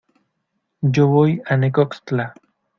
[0.81, 2.33] yo voy a Necoxtla.